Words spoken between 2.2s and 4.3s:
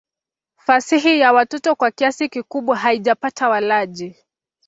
kikubwa haijapata walaji.